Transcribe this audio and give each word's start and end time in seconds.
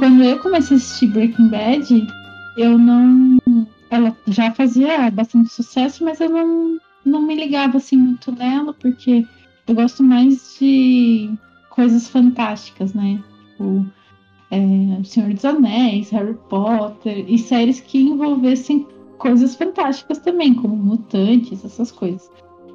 quando 0.00 0.24
eu 0.24 0.38
comecei 0.38 0.78
a 0.78 0.80
assistir 0.80 1.08
Breaking 1.08 1.48
Bad, 1.48 2.06
eu 2.56 2.78
não. 2.78 3.38
Ela 3.90 4.16
já 4.28 4.50
fazia 4.50 5.10
bastante 5.10 5.50
sucesso, 5.50 6.02
mas 6.02 6.20
eu 6.20 6.30
não, 6.30 6.78
não 7.04 7.20
me 7.20 7.34
ligava 7.34 7.76
assim 7.76 7.96
muito 7.96 8.32
nela, 8.32 8.72
porque 8.72 9.26
eu 9.68 9.74
gosto 9.74 10.02
mais 10.02 10.56
de 10.58 11.30
coisas 11.68 12.08
fantásticas, 12.08 12.94
né? 12.94 13.22
O 13.58 13.84
é, 14.50 15.04
Senhor 15.04 15.34
dos 15.34 15.44
Anéis, 15.44 16.08
Harry 16.10 16.38
Potter, 16.48 17.26
e 17.28 17.36
séries 17.36 17.80
que 17.80 17.98
envolvessem 17.98 18.86
coisas 19.18 19.54
fantásticas 19.54 20.18
também, 20.18 20.54
como 20.54 20.74
mutantes, 20.74 21.62
essas 21.62 21.92
coisas. 21.92 22.30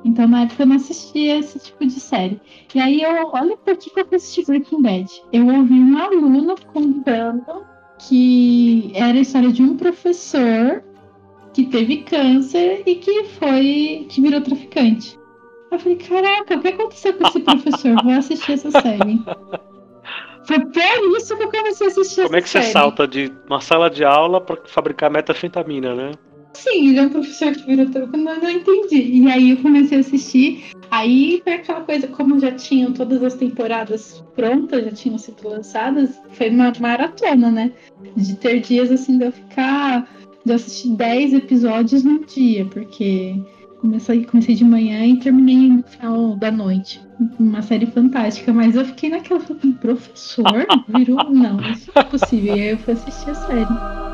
Então 0.05 0.27
na 0.27 0.43
época 0.43 0.63
eu 0.63 0.67
não 0.67 0.75
assistia 0.75 1.39
esse 1.39 1.59
tipo 1.59 1.83
de 1.85 1.99
série. 1.99 2.39
E 2.73 2.79
aí 2.79 3.01
eu, 3.01 3.31
olha 3.33 3.57
por 3.57 3.75
que, 3.75 3.89
que 3.89 3.99
eu 3.99 4.07
assisti 4.13 4.45
Breaking 4.45 4.81
Bad. 4.81 5.11
Eu 5.33 5.47
ouvi 5.47 5.73
um 5.73 5.97
aluno 5.97 6.55
contando 6.71 7.65
que 8.07 8.91
era 8.93 9.17
a 9.17 9.21
história 9.21 9.51
de 9.51 9.63
um 9.63 9.75
professor 9.75 10.83
que 11.53 11.65
teve 11.65 12.03
câncer 12.03 12.83
e 12.85 12.95
que 12.95 13.23
foi. 13.23 14.05
que 14.07 14.21
virou 14.21 14.41
traficante. 14.41 15.17
Eu 15.71 15.79
falei, 15.79 15.97
caraca, 15.97 16.55
o 16.55 16.61
que 16.61 16.67
aconteceu 16.67 17.13
com 17.13 17.27
esse 17.27 17.39
professor? 17.39 18.03
Vou 18.03 18.13
assistir 18.13 18.51
essa 18.53 18.69
série. 18.69 19.21
Foi 20.45 20.59
por 20.59 21.17
isso 21.17 21.35
que 21.35 21.43
eu 21.43 21.49
comecei 21.49 21.87
a 21.87 21.89
assistir 21.89 22.23
Como 22.23 22.35
é 22.35 22.41
que 22.41 22.49
você 22.49 22.61
salta 22.61 23.07
de 23.07 23.33
uma 23.47 23.59
sala 23.59 23.89
de 23.89 24.05
aula 24.05 24.39
para 24.39 24.57
fabricar 24.65 25.09
metafetamina, 25.09 25.95
né? 25.95 26.11
Sim, 26.55 26.89
ele 26.89 26.99
é 26.99 27.01
um 27.03 27.09
professor 27.09 27.51
que 27.53 27.65
virou 27.65 27.89
truco, 27.89 28.17
mas 28.17 28.41
não 28.41 28.49
entendi. 28.49 29.21
E 29.21 29.29
aí 29.29 29.51
eu 29.51 29.57
comecei 29.57 29.97
a 29.97 30.01
assistir. 30.01 30.65
Aí 30.89 31.41
foi 31.43 31.53
aquela 31.53 31.81
coisa, 31.81 32.07
como 32.07 32.39
já 32.39 32.51
tinham 32.51 32.93
todas 32.93 33.21
as 33.21 33.35
temporadas 33.35 34.23
prontas, 34.35 34.85
já 34.85 34.91
tinham 34.91 35.17
sido 35.17 35.47
lançadas, 35.47 36.21
foi 36.31 36.49
uma 36.49 36.71
maratona, 36.79 37.51
né? 37.51 37.71
De 38.15 38.35
ter 38.35 38.61
dias 38.61 38.91
assim 38.91 39.17
de 39.17 39.25
eu 39.25 39.31
ficar. 39.31 40.09
de 40.45 40.51
eu 40.51 40.55
assistir 40.55 40.89
10 40.89 41.33
episódios 41.33 42.03
num 42.03 42.23
dia, 42.23 42.65
porque 42.65 43.35
comecei, 43.81 44.25
comecei 44.25 44.55
de 44.55 44.63
manhã 44.63 45.05
e 45.05 45.19
terminei 45.19 45.69
no 45.69 45.83
final 45.83 46.35
da 46.37 46.51
noite. 46.51 47.01
Uma 47.39 47.61
série 47.61 47.85
fantástica, 47.87 48.53
mas 48.53 48.75
eu 48.75 48.85
fiquei 48.85 49.09
naquela. 49.09 49.41
Professor? 49.81 50.65
Virou? 50.87 51.17
Não, 51.29 51.59
isso 51.71 51.91
não 51.93 52.01
é 52.01 52.05
possível. 52.05 52.55
E 52.55 52.61
aí 52.61 52.69
eu 52.69 52.77
fui 52.77 52.93
assistir 52.93 53.29
a 53.29 53.35
série. 53.35 54.04